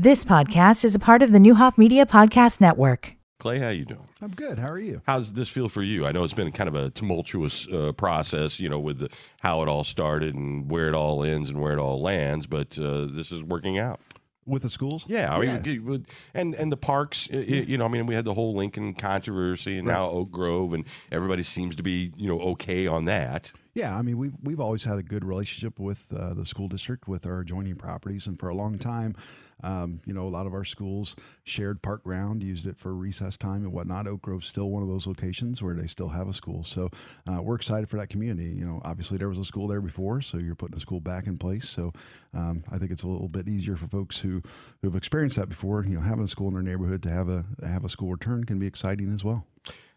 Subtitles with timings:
[0.00, 3.16] This podcast is a part of the Neuhoff Media Podcast Network.
[3.40, 4.06] Clay, how you doing?
[4.22, 4.56] I'm good.
[4.56, 5.02] How are you?
[5.08, 6.06] How's this feel for you?
[6.06, 9.08] I know it's been kind of a tumultuous uh, process, you know, with the,
[9.40, 12.78] how it all started and where it all ends and where it all lands, but
[12.78, 13.98] uh, this is working out.
[14.46, 15.04] With the schools?
[15.08, 18.06] Yeah, I mean, you- with- and and the parks, y- y- you know, I mean,
[18.06, 22.12] we had the whole Lincoln controversy, and now Oak Grove, and everybody seems to be,
[22.16, 23.52] you know, okay on that.
[23.74, 27.08] Yeah, I mean, we've, we've always had a good relationship with uh, the school district,
[27.08, 28.26] with our adjoining properties.
[28.26, 29.16] And for a long time,
[29.62, 33.36] um, you know, a lot of our schools shared park ground, used it for recess
[33.36, 34.06] time and whatnot.
[34.06, 36.64] Oak Grove's still one of those locations where they still have a school.
[36.64, 36.90] So
[37.26, 38.50] uh, we're excited for that community.
[38.50, 41.26] You know, obviously there was a school there before, so you're putting a school back
[41.26, 41.68] in place.
[41.68, 41.92] So
[42.34, 44.42] um, I think it's a little bit easier for folks who,
[44.82, 45.84] who've experienced that before.
[45.84, 48.44] You know, having a school in their neighborhood to have a have a school return
[48.44, 49.46] can be exciting as well.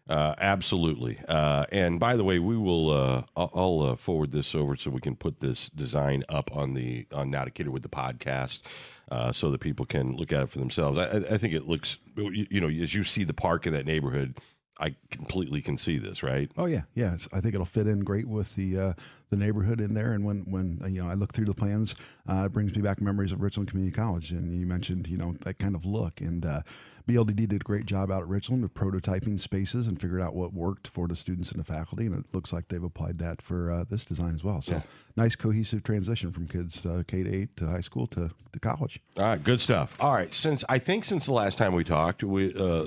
[0.08, 1.18] Uh, absolutely.
[1.28, 2.90] Uh, and by the way, we will.
[2.90, 7.06] Uh, I'll, uh, forward this over so we can put this design up on the
[7.12, 8.62] on to Kid with the podcast,
[9.10, 10.98] uh, so that people can look at it for themselves.
[10.98, 11.98] I, I- think it looks.
[12.16, 14.38] You, you know, as you see the park in that neighborhood,
[14.80, 16.22] I completely can see this.
[16.24, 16.50] Right.
[16.58, 16.82] Oh yeah.
[16.96, 18.92] It's, I think it'll fit in great with the uh,
[19.30, 20.12] the neighborhood in there.
[20.12, 21.94] And when when you know I look through the plans,
[22.28, 24.32] uh, it brings me back memories of Richland Community College.
[24.32, 26.20] And you mentioned you know that kind of look.
[26.20, 26.62] And uh,
[27.08, 30.52] BLDD did a great job out at Richland of prototyping spaces and figured out what
[30.52, 32.06] worked for the students and the faculty.
[32.06, 34.60] And it looks like they've applied that for uh, this design as well.
[34.62, 34.82] So Yeah.
[35.16, 39.00] nice cohesive transition from kids uh, K to eight to high school to, to college.
[39.16, 39.96] All right, good stuff.
[40.00, 42.86] All right, since I think since the last time we talked, we uh, uh,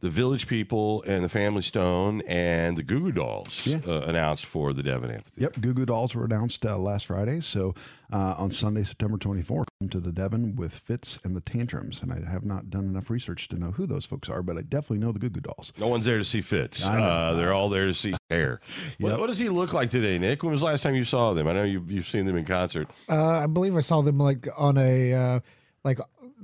[0.00, 3.78] the Village People and the Family Stone and the Goo Goo Dolls Yeah.
[3.86, 5.52] uh, announced for the Devon Amphitheater.
[5.54, 7.40] Yep, Goo Goo Dolls were announced uh, last Friday.
[7.40, 7.74] So
[8.12, 12.02] uh, on Sunday, September 24th, come to the Devon with Fitz and the Tantrums.
[12.02, 14.62] And I have not done enough research to know who those folks are, but I
[14.62, 15.72] definitely know the Goo Goo Dolls.
[15.78, 16.86] No one's there to see Fitz.
[16.86, 18.60] Uh, they're all there to see hair.
[18.98, 19.18] What, Yep.
[19.20, 20.42] what does he look like today, Nick?
[20.42, 21.46] When was the last time you saw them?
[21.46, 22.88] I know you've, you've seen them in concert.
[23.08, 25.40] Uh, I believe I saw them like on a uh,
[25.84, 25.98] like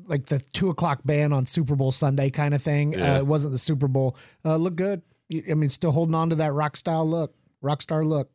[0.07, 2.93] like the two o'clock band on Super Bowl Sunday kind of thing.
[2.93, 3.15] Yeah.
[3.17, 4.17] Uh, it wasn't the Super Bowl.
[4.45, 5.03] Uh, look good.
[5.51, 8.31] I mean, still holding on to that rock style look, rock star look.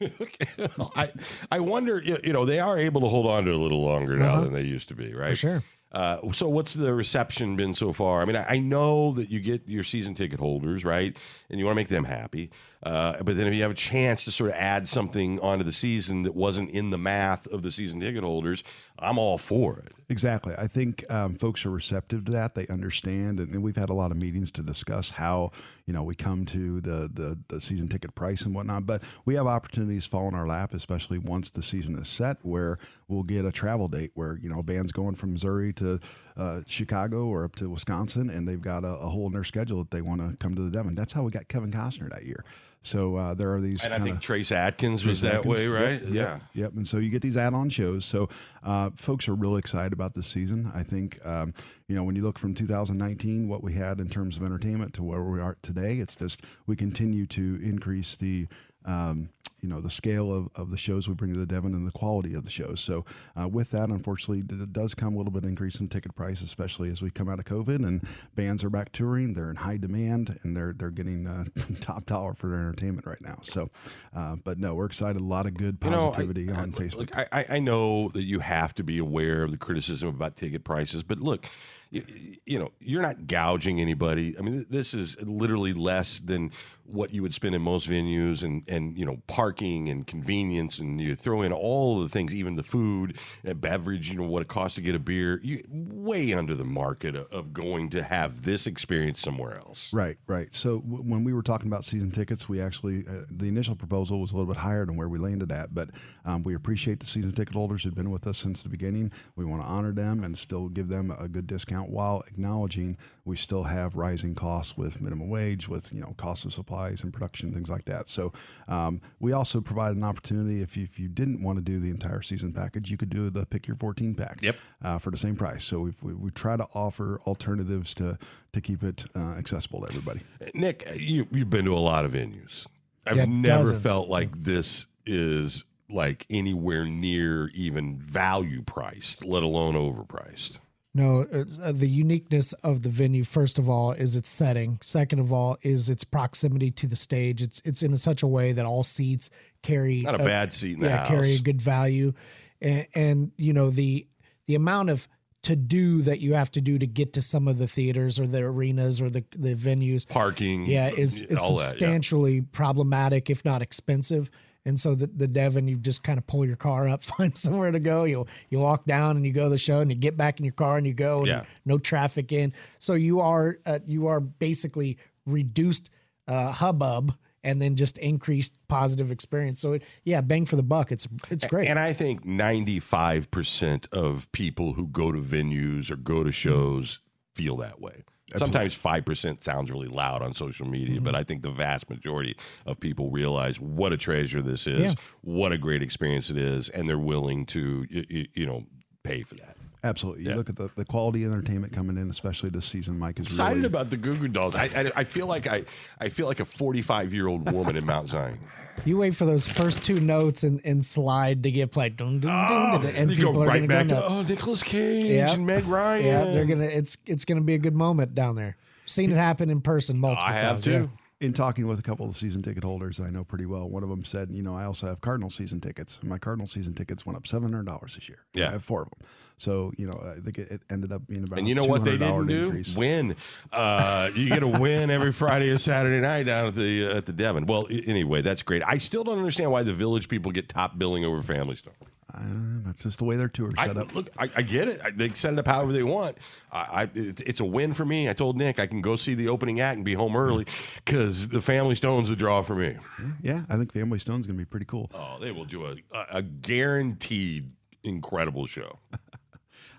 [0.96, 1.10] I
[1.50, 3.82] I wonder, you you know, they are able to hold on to it a little
[3.82, 4.44] longer now Uh-huh.
[4.44, 5.30] than they used to be, right?
[5.30, 5.62] For sure.
[5.92, 8.20] Uh, so what's the reception been so far?
[8.20, 11.16] I mean, I, I know that you get your season ticket holders, right?
[11.48, 12.50] And you want to make them happy.
[12.82, 15.72] Uh, but then if you have a chance to sort of add something onto the
[15.72, 18.62] season that wasn't in the math of the season ticket holders,
[18.98, 19.92] I'm all for it.
[20.08, 20.54] Exactly.
[20.56, 22.54] I think um, folks are receptive to that.
[22.54, 25.50] They understand, and, and we've had a lot of meetings to discuss how
[25.86, 28.86] you know we come to the, the the season ticket price and whatnot.
[28.86, 32.78] But we have opportunities fall in our lap, especially once the season is set, where
[33.08, 36.00] we'll get a travel date where you know bands going from Missouri to
[36.36, 39.78] uh, Chicago or up to Wisconsin, and they've got a, a hole in their schedule
[39.78, 40.94] that they want to come to the Devon.
[40.94, 42.44] That's how we got Kevin Costner that year.
[42.86, 43.84] So uh, there are these.
[43.84, 45.52] And I think Trace Atkins was that Atkins.
[45.52, 46.02] way, Yep, right?
[46.02, 46.38] Yep, Yeah.
[46.54, 46.72] Yep.
[46.76, 48.04] And so you get these add-on shows.
[48.04, 48.28] So
[48.62, 50.70] uh, folks are really excited about this season.
[50.72, 51.52] I think um,
[51.88, 55.02] you know when you look from 2019, what we had in terms of entertainment to
[55.02, 58.46] where we are today, it's just we continue to increase the
[58.86, 59.28] um,
[59.62, 61.90] you know the scale of, of the shows we bring to the Devon and the
[61.90, 62.80] quality of the shows.
[62.80, 63.04] So
[63.40, 66.90] uh, with that, unfortunately, it does come a little bit increase in ticket price, especially
[66.90, 69.34] as we come out of COVID and bands are back touring.
[69.34, 71.44] They're in high demand and they're they're getting uh,
[71.80, 73.38] top dollar for their entertainment right now.
[73.42, 73.70] So,
[74.14, 75.20] uh, but no, we're excited.
[75.20, 76.96] A lot of good You know, I- positivity I, on Facebook.
[76.98, 80.36] Look, I, I- I know that you have to be aware of the criticism about
[80.36, 81.46] ticket prices, but look,
[81.90, 82.02] you,
[82.44, 84.36] you know, you're not gouging anybody.
[84.38, 86.50] I mean, this is literally less than
[86.84, 91.00] what you would spend in most venues, and and you know, parking and convenience, and
[91.00, 94.10] you throw in all the things, even the food, and beverage.
[94.10, 95.40] You know what it costs to get a beer.
[95.42, 99.92] You way under the market of, of going to have this experience somewhere else.
[99.92, 100.52] Right, right.
[100.54, 104.20] So w- when we were talking about season tickets, we actually uh, the initial proposal
[104.20, 105.90] was a little bit higher than where we landed at, but
[106.24, 109.10] um, we appreciate the season ticket holders who've been with us since the beginning.
[109.34, 113.36] We want to honor them and still give them a good discount while acknowledging we
[113.36, 117.52] still have rising costs with minimum wage, with you know cost of supplies and production
[117.52, 118.08] things like that.
[118.08, 118.32] So
[118.68, 121.90] um, we also provide an opportunity if you, if you didn't want to do the
[121.90, 124.56] entire season package, you could do the pick your 14 pack Yep.
[124.82, 125.64] uh, for the same price.
[125.64, 128.18] So we've, we we try to offer alternatives to
[128.52, 130.20] to keep it uh, accessible to everybody.
[130.54, 132.66] Nick, you, you've been to a lot of venues.
[133.06, 133.82] I've Yeah, never dozens.
[133.82, 140.58] felt like this is like anywhere near even value priced, let alone overpriced.
[140.96, 144.78] No, uh, the uniqueness of the venue, first of all, is its setting.
[144.80, 147.42] Second of all, is its proximity to the stage.
[147.42, 149.28] It's it's in such a way that all seats
[149.62, 151.08] carry Not a bad seat in the yeah house.
[151.08, 152.14] carry a good value,
[152.62, 154.06] and, and you know the
[154.46, 155.06] the amount of
[155.42, 158.26] to do that you have to do to get to some of the theaters or
[158.26, 161.68] the arenas or the the venues Parking, yeah is is all that, yeah.
[161.68, 164.30] substantially problematic if not expensive
[164.66, 167.70] And so the, the Devon, you just kind of pull your car up, find somewhere
[167.70, 168.04] to go.
[168.04, 170.44] You you walk down and you go to the show, and you get back in
[170.44, 171.20] your car and you go.
[171.20, 171.44] And Yeah.
[171.64, 172.52] No traffic in.
[172.78, 175.88] So you are uh, you are basically reduced
[176.28, 179.60] uh, hubbub and then just increased positive experience.
[179.60, 180.90] So it, yeah, bang for the buck.
[180.90, 181.68] It's it's great.
[181.68, 186.98] And I think 95% of people who go to venues or go to shows
[187.34, 188.02] feel that way.
[188.36, 191.04] Sometimes 5% sounds really loud on social media, mm-hmm.
[191.04, 192.36] but I think the vast majority
[192.66, 194.94] of people realize what a treasure this is, Yeah.
[195.22, 198.64] what a great experience it is, and they're willing to, y- y- you know,
[199.04, 199.55] pay for that.
[199.86, 200.24] Absolutely.
[200.24, 200.36] You Yeah.
[200.36, 203.56] look at the, the quality of entertainment coming in, especially this season, Mike, is Excited
[203.56, 204.54] really, about the Goo Goo Dolls.
[204.54, 205.64] I, I, I feel like I,
[206.00, 208.38] I feel like a 45 year old woman in Mount Zion.
[208.84, 212.30] you wait for those first two notes and, and slide to get played, dun, dun,
[212.30, 214.22] dun, ah, dun, dun, and you people go are right gonna back go to oh
[214.22, 215.32] Nicolas Cage Yeah.
[215.32, 216.04] and Meg Ryan.
[216.04, 216.64] Yeah, they're gonna.
[216.64, 218.56] It's it's gonna be a good moment down there.
[218.84, 220.64] Seen it happen in person multiple I have times.
[220.64, 220.70] too.
[220.72, 220.86] yeah.
[221.20, 223.88] In talking with a couple of season ticket holders I know pretty well, one of
[223.88, 225.98] them said, you know, I also have Cardinal season tickets.
[226.02, 228.18] My Cardinal season tickets went up seven hundred dollars this year.
[228.34, 228.48] Yeah.
[228.48, 229.08] I have four of them.
[229.38, 231.38] So you know, I think it, ended up being about.
[231.38, 232.44] And you know what they $200 didn't do?
[232.46, 232.76] increase.
[232.76, 233.16] Win.
[233.52, 237.06] Uh, you get a win every Friday or Saturday night down at the uh, at
[237.06, 237.46] the Devon.
[237.46, 238.62] Well, anyway, that's great.
[238.66, 241.74] I still don't understand why the Village people get top billing over Family Stone.
[242.14, 242.20] Uh,
[242.64, 243.94] that's just the way their tour I, set up.
[243.94, 244.80] look, I, I get it.
[244.82, 246.16] I, they set it up however they want.
[246.52, 248.08] I, I it, it's a win for me.
[248.08, 250.46] I told Nick I can go see the opening act and be home early
[250.84, 252.76] because the Family Stone's a draw for me.
[253.22, 254.88] Yeah, I think Family Stone's going to be pretty cool.
[254.94, 257.50] Oh, they will do a, a, a guaranteed
[257.82, 258.78] incredible show.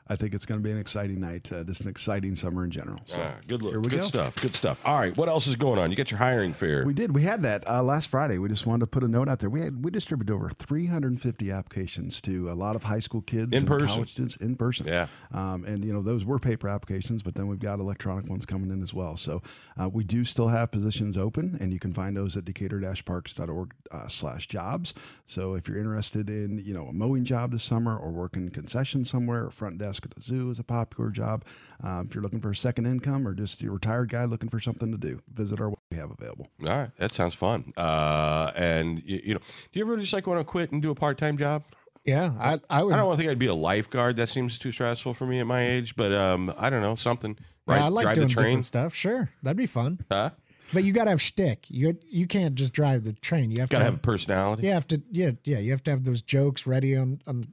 [0.10, 1.52] I think it's going to be an exciting night.
[1.52, 3.00] Uh, just an exciting summer in general.
[3.06, 3.72] So Ah, good look.
[3.74, 4.08] here we good go.
[4.08, 4.36] stuff.
[4.36, 4.82] Good stuff.
[4.86, 5.90] All right, what else is going on?
[5.92, 6.86] You got your hiring fair.
[6.86, 7.14] We did.
[7.14, 8.38] We had that uh, last Friday.
[8.38, 9.50] We just wanted to put a note out there.
[9.50, 13.60] We had we distributed over 350 applications to a lot of high school kids In
[13.60, 13.88] and person.
[13.88, 14.88] college students in person.
[14.88, 15.08] Yeah.
[15.34, 18.72] Um, and you know those were paper applications, but then we've got electronic ones coming
[18.72, 19.18] in as well.
[19.18, 19.42] So
[19.82, 24.08] uh, we do still have positions open, and you can find those at Decatur-Parks.org uh,
[24.08, 24.94] slash jobs.
[25.26, 29.06] So if you're interested in you know a mowing job this summer, or working concession
[29.06, 31.44] somewhere, or front desk at the zoo is a popular job.
[31.84, 34.60] Um, if you're looking for a second income, or just a retired guy looking for
[34.60, 36.48] something to do, visit our we have available.
[36.64, 37.72] All right, that sounds fun.
[37.78, 39.40] Uh, and you, you know,
[39.72, 41.64] do you ever just like want to quit and do a part time job?
[42.04, 42.94] Yeah, I I would.
[42.94, 44.16] I don't want to think I'd be a lifeguard.
[44.18, 45.96] That seems too stressful for me at my age.
[45.96, 47.38] But um, I don't know something.
[47.66, 48.46] Right, yeah, I like drive doing the train.
[48.46, 48.94] different stuff.
[48.96, 50.00] Sure, that'd be fun.
[50.10, 50.32] Huh?
[50.74, 51.66] But you gotta have shtick.
[51.70, 53.52] You you can't just drive the train.
[53.52, 54.68] You have Got to to have a personality.
[54.68, 55.02] You have to.
[55.12, 55.60] Yeah, yeah.
[55.60, 57.48] You have to have those jokes ready on on,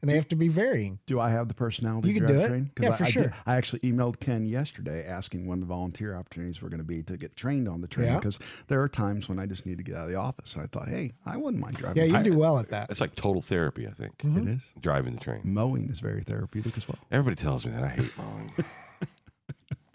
[0.00, 0.98] and they have to be varying.
[1.06, 2.48] Do I have the personality You can do it.
[2.48, 2.70] train?
[2.80, 3.32] Yeah, I, for I did- sure.
[3.46, 7.16] I actually emailed Ken yesterday asking when the volunteer opportunities were going to be to
[7.16, 8.16] get trained on the train Yeah.
[8.16, 8.38] because
[8.68, 10.56] there are times when I just need to get out of the office.
[10.56, 12.02] I thought, hey, I wouldn't mind driving.
[12.02, 12.90] Yeah, you I- do well at that.
[12.90, 13.86] It's like total therapy.
[13.86, 14.48] I think Mm-hmm.
[14.48, 14.60] It is.
[14.80, 15.40] driving the train.
[15.44, 16.98] Mowing is very therapeutic as well.
[17.10, 18.52] Everybody tells me that I hate mowing.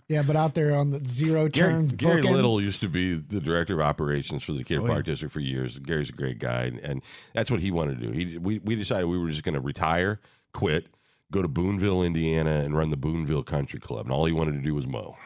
[0.08, 3.40] Yeah, but out there on the zero turns, Gary booking, Little used to be the
[3.42, 5.14] director of operations for the Decatur Oh, Park yeah.
[5.14, 5.80] District for years.
[5.80, 7.02] Gary's a great guy, and, and
[7.34, 8.12] that's what he wanted to do.
[8.12, 10.20] He we, we decided we were just going to retire,
[10.54, 10.88] quit,
[11.32, 14.62] go to Boonville, Indiana, and run the Boonville Country Club, and all he wanted to
[14.62, 15.18] do was mow.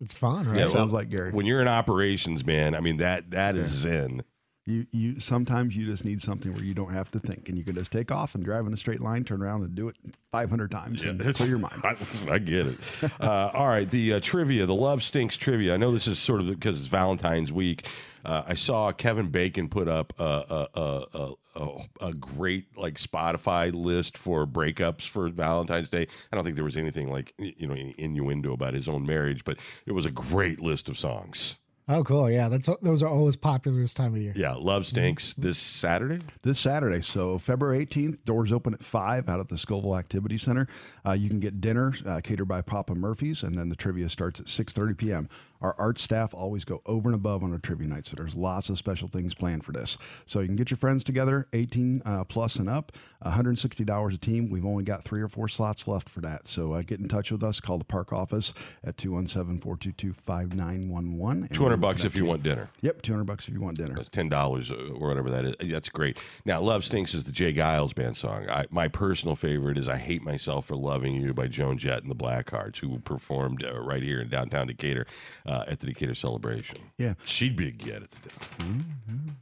[0.00, 0.58] It's fun, right?
[0.58, 1.30] Yeah, Sounds well, like Gary.
[1.30, 4.24] When you're in operations, man, I mean that that is zen.
[4.64, 7.64] You, you sometimes you just need something where you don't have to think and you
[7.64, 9.96] can just take off and drive in a straight line, turn around and do it
[10.30, 11.80] 500 times and clear your mind.
[11.84, 12.78] I, listen, I get it.
[13.20, 15.74] Uh, all right, the uh, trivia, the Love Stinks trivia.
[15.74, 17.88] I know this is sort of because it's Valentine's week.
[18.24, 22.94] Uh, I saw Kevin Bacon put up a, a, a, a, a, a great like
[22.94, 26.06] Spotify list for breakups for Valentine's Day.
[26.30, 29.58] I don't think there was anything like you know innuendo about his own marriage, but
[29.86, 31.58] it was a great list of songs.
[31.92, 32.30] Oh, cool.
[32.30, 34.32] Yeah, that's those are always popular this time of year.
[34.36, 35.42] Yeah, Love Stinks Mm-hmm.
[35.42, 36.24] this Saturday.
[36.42, 37.02] this Saturday.
[37.02, 40.66] So February 18th, doors open at 5 out at the Scoville Activity Center.
[41.06, 44.40] Uh, you can get dinner uh, catered by Papa Murphy's, and then the trivia starts
[44.40, 45.28] at 6.30 p.m.
[45.62, 48.68] Our art staff always go over and above on our trivia night, so there's lots
[48.68, 49.96] of special things planned for this.
[50.26, 52.92] So you can get your friends together, 18 uh, plus and up,
[53.24, 54.50] $160 a team.
[54.50, 56.48] We've only got three or four slots left for that.
[56.48, 57.60] So uh, get in touch with us.
[57.60, 58.52] Call the park office
[58.84, 61.52] at 217-422-5911.
[61.52, 62.68] Two hundred bucks if you want dinner.
[62.80, 63.94] Yep, 200 bucks if you want dinner.
[63.94, 65.54] That's ten dollars or whatever that is.
[65.70, 66.18] That's great.
[66.44, 67.54] Now, "Love Stinks" is the J.
[67.54, 68.48] Geils band song.
[68.50, 72.10] I, my personal favorite is "I Hate Myself for Loving You" by Joan Jett and
[72.10, 75.06] the Blackhearts, who performed uh, right here in downtown Decatur
[75.46, 76.78] uh, at the Decatur Celebration.
[76.98, 77.14] Yeah.
[77.24, 78.84] she'd be a get at the dinner.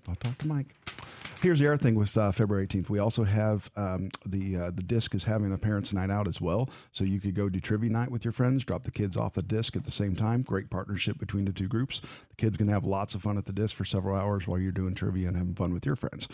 [0.09, 0.75] I'll talk to Mike.
[1.43, 2.91] Here's the other thing with uh, February 18th.
[2.91, 6.39] We also have um, the uh, the disc is having a parents' night out as
[6.39, 6.69] well.
[6.93, 9.43] So you could go do trivia night with your friends, drop the kids off the
[9.43, 10.43] disc at the same time.
[10.43, 12.01] Great partnership between the two groups.
[12.01, 14.71] The kids can have lots of fun at the disc for several hours while you're
[14.71, 16.29] doing trivia and having fun with your friends.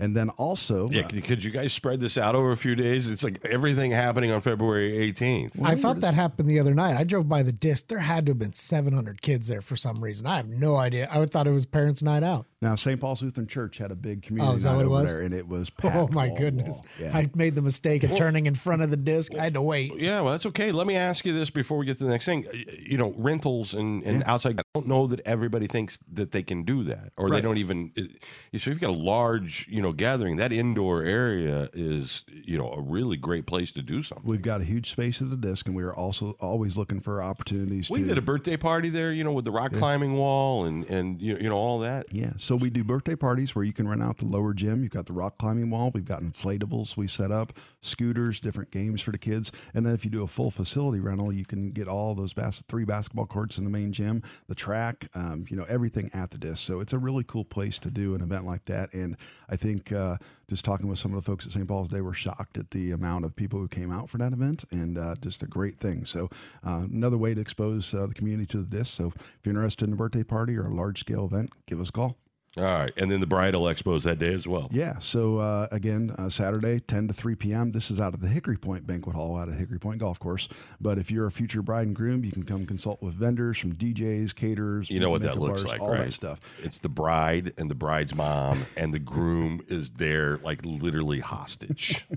[0.00, 2.74] And then also, Yeah, uh, could, could you guys spread this out over a few
[2.74, 3.08] days?
[3.08, 5.62] It's like everything happening on February 18th.
[5.62, 6.96] I thought that happened the other night.
[6.96, 7.88] I drove by the disc.
[7.88, 10.26] There had to have been 700 kids there for some reason.
[10.26, 11.08] I have no idea.
[11.10, 12.46] I thought it was parents' night out.
[12.60, 13.00] Now, St.
[13.00, 15.12] Paul's Lutheran Church had a big community Oh, is that what it was?
[15.12, 15.96] there, and it was oh, packed.
[15.96, 16.82] Oh my goodness!
[17.00, 17.16] Yeah.
[17.16, 19.32] I made the mistake of turning in front of the disc.
[19.36, 19.92] I had to wait.
[19.96, 20.72] Yeah, well, that's okay.
[20.72, 22.46] Let me ask you this before we get to the next thing.
[22.80, 24.58] You know, rentals and, and outside.
[24.58, 27.92] I don't know that everybody thinks that they can do that, or they don't even.
[27.94, 28.10] It,
[28.54, 32.72] so if you've got a large, you know, gathering, that indoor area is, you know,
[32.72, 34.26] a really great place to do something.
[34.28, 37.22] We've got a huge space at the disc, and we are also always looking for
[37.22, 38.08] opportunities We to.
[38.08, 41.36] did a birthday party there, you know, with the rock climbing wall and and you
[41.40, 42.06] you know all that.
[42.10, 44.82] Yeah, so we do birthday parties where you can rent out the lower gym.
[44.82, 45.90] You've got the rock climbing wall.
[45.92, 47.52] We've got inflatables we set up,
[47.82, 49.52] scooters, different games for the kids.
[49.74, 52.64] And then if you do a full facility rental, you can get all those bas-
[52.66, 56.38] three basketball courts in the main gym, the track, um, you know, everything at the
[56.38, 56.66] disc.
[56.66, 58.94] So it's a really cool place to do an event like that.
[58.94, 59.18] And
[59.50, 60.16] I think uh,
[60.48, 61.68] just talking with some of the folks at St.
[61.68, 64.64] Paul's, they were shocked at the amount of people who came out for that event,
[64.70, 66.06] and uh, just a great thing.
[66.06, 66.30] So
[66.66, 68.94] uh, another way to expose uh, the community to the disc.
[68.94, 71.90] So if you're interested in a birthday party or a large scale event, give us
[71.90, 72.16] a call.
[72.58, 74.68] All right, and then the bridal expos that day as well.
[74.72, 74.98] Yeah.
[74.98, 77.70] So uh, again, uh, Saturday, 10 to 3 p.m.
[77.70, 80.48] This is out at the Hickory Point Banquet Hall out at Hickory Point Golf Course.
[80.80, 83.74] But if you're a future bride and groom, you can come consult with vendors from
[83.74, 84.90] DJs, caterers.
[84.90, 86.06] You know what that looks artists, like, all right?
[86.06, 86.40] that stuff.
[86.62, 92.06] It's the bride and the bride's mom, and the groom is there, like literally hostage.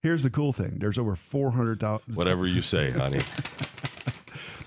[0.00, 1.82] Here's the cool thing: there's over 400
[2.14, 3.20] Whatever you say, honey.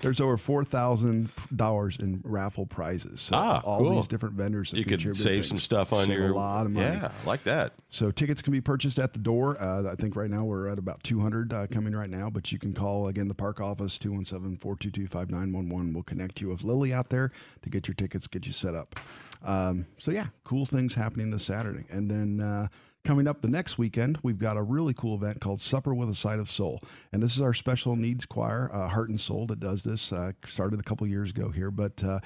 [0.02, 3.20] there's over four thousand dollars in raffle prizes.
[3.22, 3.94] So Ah, all cool.
[3.96, 4.72] these different vendors.
[4.74, 6.84] You could save some stuff on Save your a lot of money.
[6.96, 7.72] Yeah, like that.
[7.88, 9.56] So tickets can be purchased at the door.
[9.60, 12.58] Uh, I think right now we're at about 200 uh, coming right now, but you
[12.58, 15.94] can call again the park office 217-422-5911.
[15.94, 17.30] We'll connect you with Lily out there
[17.62, 18.98] to get your tickets, get you set up.
[19.44, 22.40] Um, so yeah, cool things happening this Saturday, and then.
[22.40, 22.68] Uh,
[23.04, 26.14] Coming up the next weekend, we've got a really cool event called Supper with a
[26.14, 26.78] Side of Soul.
[27.10, 30.12] And this is our special needs choir, uh, Heart and Soul, that does this.
[30.12, 32.20] Uh, started a couple years ago here, but uh,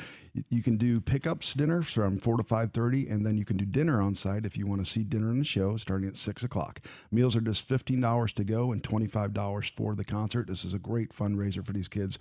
[0.50, 4.02] you can do pickups dinner from 4 to 5.30, and then you can do dinner
[4.02, 6.80] on site if you want to see dinner in the show starting at 6 o'clock.
[7.10, 10.46] Meals are just $15 to go and $25 for the concert.
[10.46, 12.18] This is a great fundraiser for these kids.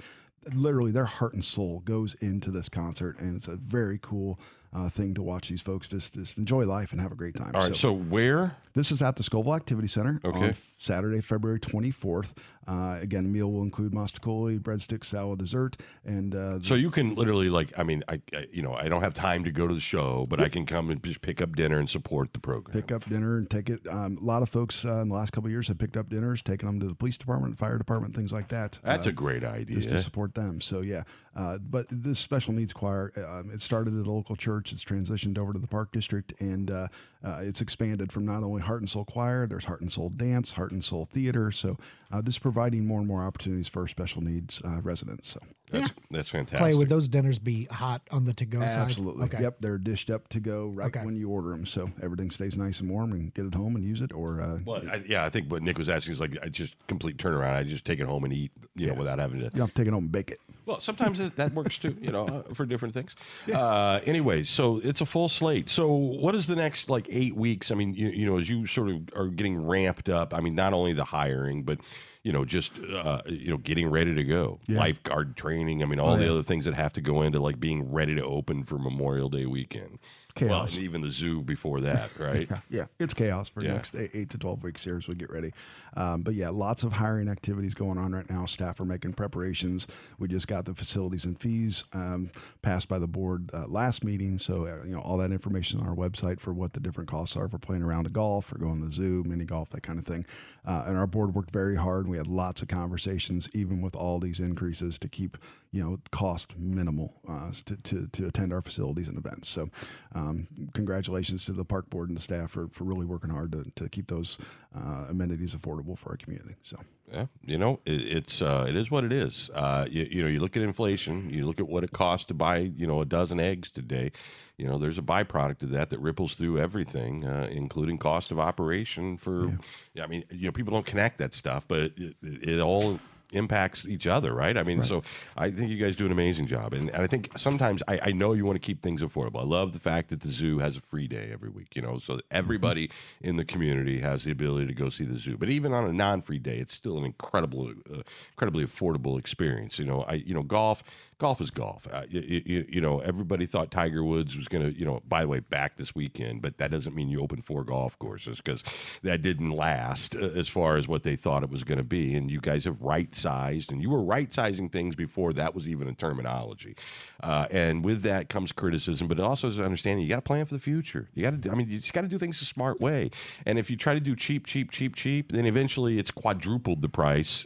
[0.53, 4.39] Literally, their heart and soul goes into this concert, and it's a very cool
[4.75, 7.51] uh, thing to watch these folks just, just enjoy life and have a great time.
[7.55, 8.58] All right, so where?
[8.74, 10.48] This is at the Scoville Activity Center Okay.
[10.50, 12.34] on Saturday, February 24th.
[12.67, 17.13] Uh, again, the meal will include mostaccioli, breadsticks, salad, dessert, and uh, So you can
[17.15, 19.74] literally like, I mean, I, I you know, I don't have time to go to
[19.74, 22.74] the show, but I can come and just pick up dinner and support the program.
[22.74, 23.88] pick up dinner and take it.
[23.88, 26.10] Um, a lot of folks uh, in the last couple of years have picked up
[26.10, 28.79] dinners, taken them to the police department, fire department, things like that.
[28.84, 29.75] That's uh, a great idea.
[29.75, 30.60] just to support them.
[30.60, 31.03] So yeah,
[31.36, 34.64] uh, but this special needs choir, um, it started at a local church.
[34.72, 36.88] It's transitioned over to the Park District, and uh,
[37.24, 39.48] uh, it's expanded from not only Heart and Soul Choir.
[39.48, 41.51] There's Heart and Soul Dance, Heart and Soul Theater.
[41.51, 41.77] So
[42.12, 45.29] uh, just providing more and more opportunities for special needs uh, residents.
[45.29, 45.39] So
[45.72, 46.60] That's, that's fantastic.
[46.60, 48.79] Clay, would those dinners be hot on the to-go side?
[48.84, 49.41] absolutely, Okay.
[49.41, 51.03] yep, they're dished up to go right Okay.
[51.05, 51.65] when you order them.
[51.65, 54.12] So everything stays nice and warm, and get it home and use it.
[54.13, 56.75] Or uh, Well, I, yeah, I think what Nick was asking is like I just
[56.88, 57.55] complete turnaround.
[57.55, 59.50] I just take it home and eat, you know, without having to.
[59.53, 60.39] you have to take it home and bake it.
[60.65, 63.15] Well, sometimes that works too, you know, uh, for different things.
[63.53, 65.69] Uh, anyway, so it's a full slate.
[65.69, 67.69] So, what is the next like eight weeks?
[67.72, 70.34] I mean, you, you know, as you sort of are getting ramped up.
[70.34, 71.79] I mean, not only the hiring, but
[72.25, 74.79] you know, just uh, you know, getting ready to go, Yeah.
[74.79, 75.84] lifeguard training.
[75.84, 76.32] I mean, all the yeah.
[76.32, 79.46] other things that have to go into like being ready to open for Memorial Day
[79.46, 80.00] weekend.
[80.42, 80.75] Well, Chaos.
[80.75, 82.50] and even the zoo before that, right?
[82.50, 83.70] Yeah, yeah, it's chaos for Yeah.
[83.70, 85.54] the next eight, eight to twelve weeks here as we get ready.
[85.96, 88.46] Um, but yeah, lots of hiring activities going on right now.
[88.46, 89.88] Staff are making preparations.
[90.20, 94.38] We just got the facilities and fees um, passed by the board uh, last meeting,
[94.38, 97.38] so uh, you know all that information on our website for what the different costs
[97.38, 100.00] are for playing around a golf or going to the zoo, mini golf, that kind
[100.00, 100.25] of thing.
[100.68, 102.10] Uh, and our board worked very hard.
[102.10, 105.38] We had lots of conversations, even with all these increases, to keep
[105.72, 109.48] you know cost minimal uh, to, to to attend our facilities and events.
[109.48, 109.70] So.
[110.13, 110.25] Um,
[110.74, 113.89] congratulations to the park board and the staff for, for really working hard to, to
[113.89, 114.38] keep those
[114.75, 116.55] uh, amenities affordable for our community.
[116.63, 116.77] So
[117.12, 119.50] Yeah, you know, it, it's uh, it is what it is.
[119.53, 122.34] Uh, you, you know, you look at inflation, you look at what it costs to
[122.34, 124.12] buy, you know, a dozen eggs today.
[124.58, 128.39] You know, there's a byproduct of that that ripples through everything, uh, including cost of
[128.39, 129.17] operation.
[129.17, 129.58] For,
[129.94, 130.03] yeah.
[130.03, 133.00] I mean, you know, people don't connect that stuff, but it, it all
[133.36, 134.58] impacts each other, right?
[134.58, 135.04] I mean, so
[135.38, 138.12] I think you guys do an amazing job, and, and I think sometimes I, I
[138.12, 139.39] know you want to keep things affordable.
[139.39, 142.00] I love the fact that the zoo has a free day every week, you know,
[142.00, 142.89] so that everybody
[143.22, 145.38] in the community has the ability to go see the zoo.
[145.38, 148.01] But even on a non-free day, it's still an incredible, uh,
[148.32, 149.77] incredibly affordable experience.
[149.80, 150.84] You know, I you know golf.
[151.18, 151.88] Golf is golf.
[151.89, 155.22] Uh, you, you, you know, everybody thought Tiger Woods was going to, you know, by
[155.22, 158.62] the way, back this weekend, but that doesn't mean you open four golf courses because
[159.01, 162.15] that didn't last uh, as far as what they thought it was going to be.
[162.15, 165.67] And you guys have right sized, and you were right sizing things before that was
[165.67, 166.75] even a terminology.
[167.24, 170.46] Uh, and with that comes criticism, but it also is understanding you got to plan
[170.46, 171.10] for the future.
[171.13, 173.10] You got to, I mean, you just got to do things a smart way.
[173.46, 176.89] And if you try to do cheap, cheap, cheap, cheap, then eventually it's quadrupled the
[176.89, 177.46] price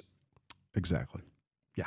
[0.75, 1.21] Exactly.
[1.75, 1.85] Yeah.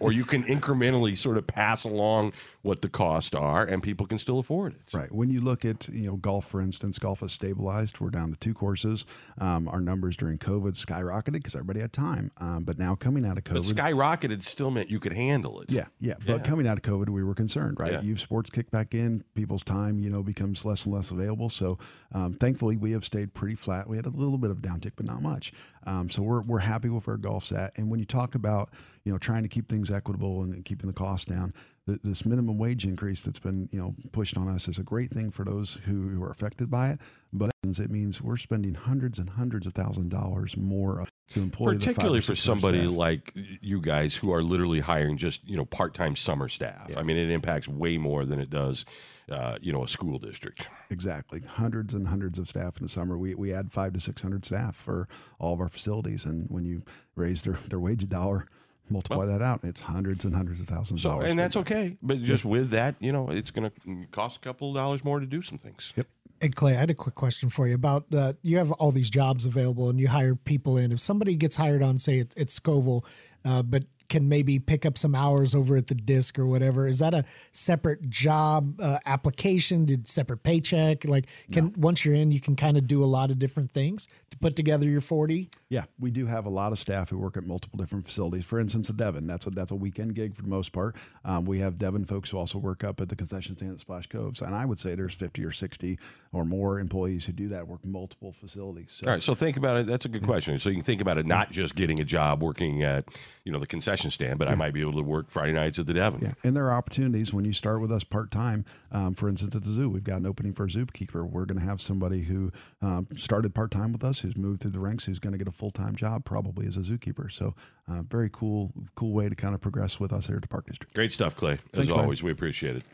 [0.00, 2.32] Or you can incrementally sort of pass along
[2.62, 4.94] what the costs are and people can still afford it.
[4.94, 5.10] Right.
[5.10, 8.00] When you look at you know golf, for instance, golf has stabilized.
[8.00, 9.04] We're down to two courses.
[9.38, 12.30] Um, our numbers during COVID skyrocketed because everybody had time.
[12.38, 15.70] Um, but now coming out of But COVID, skyrocketed still meant you could handle it.
[15.70, 16.14] yeah, yeah.
[16.24, 16.36] Yeah.
[16.36, 17.92] But coming out of COVID, we were concerned, right?
[17.92, 18.00] Yeah.
[18.02, 19.24] Youth sports kicked back in.
[19.34, 21.48] People's time, you know, becomes less and less available.
[21.48, 21.78] So,
[22.12, 23.88] um, thankfully, we have stayed pretty flat.
[23.88, 25.52] We had a little bit of a downtick, but not much.
[25.86, 27.76] Um, so we're we're happy with where golf's at.
[27.76, 28.70] And when you talk about
[29.04, 31.52] you know trying to keep things equitable and keeping the cost down,
[31.86, 35.10] th- this minimum wage increase that's been you know pushed on us is a great
[35.10, 37.00] thing for those who, who are affected by it.
[37.32, 42.20] But it means we're spending hundreds and hundreds of thousand dollars more to employ, particularly
[42.20, 42.92] for somebody staff.
[42.92, 47.16] like you guys who are literally hiring just you know part-time summer staff i mean
[47.16, 48.84] it impacts way more than it does
[49.30, 51.40] uh, you know a school district Exactly.
[51.40, 53.16] Hundreds and hundreds of staff in the summer.
[53.16, 56.26] We, we add five to 600 staff for all of our facilities.
[56.26, 56.82] And when you
[57.16, 58.44] raise their, their wage a dollar,
[58.90, 61.30] multiply that out, it's hundreds and hundreds of thousands of so dollars.
[61.30, 64.70] and that's okay but just with that you know it's going to cost a couple
[64.70, 66.06] of dollars more to do some things Yep.
[66.40, 69.10] And Clay, I had a quick question for you about uh, you have all these
[69.10, 70.90] jobs available and you hire people in.
[70.90, 73.04] If somebody gets hired on, say it's, it's Scoville,
[73.44, 76.98] uh, but can maybe pick up some hours over at the disc or whatever, is
[76.98, 79.86] that a separate job uh, application?
[79.86, 81.06] Did separate paycheck?
[81.06, 84.08] Like, can once you're in, you can kind of do a lot of different things
[84.30, 85.48] to put together your forty.
[85.70, 88.44] Yeah, we do have a lot of staff who work at multiple different facilities.
[88.44, 90.94] For instance, at Devon, that's a that's a weekend gig for the most part.
[91.24, 94.08] Um, we have Devon folks who also work up at the concession stand at Splash
[94.08, 95.98] Coves, and I would say there's 50 or 60
[96.32, 98.88] or more employees who do that work multiple facilities.
[98.90, 101.00] So, all right so think about it that's a good question so you can think
[101.00, 103.04] about it not just getting a job working at
[103.44, 105.86] you know the concession stand but i might be able to work friday nights at
[105.86, 108.64] the devon Yeah, and there are opportunities when you start with us part time.
[108.90, 111.24] Um, for instance, at the zoo, we've got an opening for a zookeeper.
[111.28, 114.72] We're going to have somebody who um, started part time with us, who's moved through
[114.72, 117.32] the ranks, who's going to get a full time job probably as a zookeeper.
[117.32, 117.54] So,
[117.90, 120.66] uh, very cool, cool way to kind of progress with us here at the Park
[120.66, 120.92] District.
[120.94, 121.54] Great stuff, Clay.
[121.54, 122.00] As Thanks, man.
[122.00, 122.84] always, we appreciate it.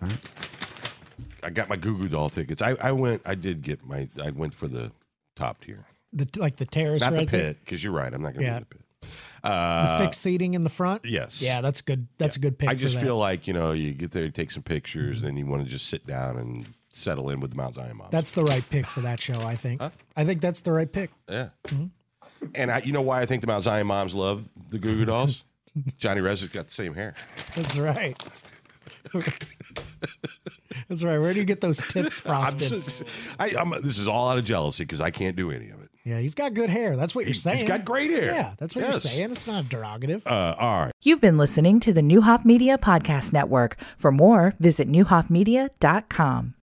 [1.42, 2.62] I got my Goo Goo Doll tickets.
[2.62, 3.22] I, I went.
[3.24, 4.08] I did get my.
[4.22, 4.92] I went for the
[5.36, 8.12] top tier, The like the terrace not right the pit, because you're right.
[8.12, 8.58] I'm not going to Yeah.
[8.58, 8.82] do the pit.
[9.42, 11.04] The Uh, fixed seating in the front.
[11.04, 11.40] yes.
[11.42, 12.06] Yeah, that's good.
[12.18, 12.68] That's a good pick.
[12.68, 15.46] I just feel like you know you get there, you take some pictures, then you
[15.46, 18.08] want to just sit down and settle in with the Mount Zion mom.
[18.10, 19.40] that's the right pick for that show.
[19.42, 19.80] I think.
[20.16, 21.10] I think that's the right pick.
[21.28, 21.48] yeah.
[22.54, 25.04] And I, you know why I think the Mount Zion moms love the Goo Goo
[25.04, 25.44] Dolls?
[25.98, 27.14] Johnny Rez has got the same hair.
[27.54, 28.16] That's right.
[30.88, 31.18] That's right.
[31.18, 32.82] Where do you get those tips I'm frosted?
[32.82, 33.02] just,
[33.38, 35.87] I, I'm, this is all out of jealousy because I can't do any of it.
[36.08, 36.96] Yeah, he's got good hair.
[36.96, 37.58] That's what you're saying.
[37.58, 38.24] he's got great hair.
[38.26, 39.04] Yeah, that's what Yes.
[39.04, 39.30] you're saying.
[39.32, 40.22] It's not derogative.
[40.26, 40.92] Uh, all right.
[41.02, 43.76] You've been listening to the Neuhoff Media Podcast Network.
[43.96, 46.54] For more, visit neuhoffmedia.com.